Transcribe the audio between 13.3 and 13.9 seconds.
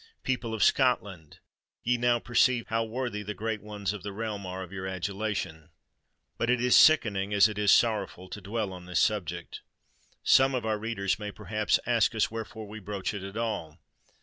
all?